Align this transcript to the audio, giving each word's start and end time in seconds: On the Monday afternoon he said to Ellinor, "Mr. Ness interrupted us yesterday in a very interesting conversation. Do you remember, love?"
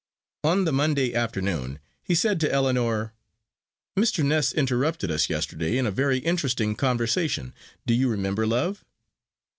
On 0.43 0.65
the 0.65 0.71
Monday 0.73 1.13
afternoon 1.13 1.77
he 2.01 2.15
said 2.15 2.39
to 2.39 2.51
Ellinor, 2.51 3.13
"Mr. 3.95 4.25
Ness 4.25 4.51
interrupted 4.51 5.11
us 5.11 5.29
yesterday 5.29 5.77
in 5.77 5.85
a 5.85 5.91
very 5.91 6.17
interesting 6.17 6.73
conversation. 6.75 7.53
Do 7.85 7.93
you 7.93 8.09
remember, 8.09 8.47
love?" 8.47 8.83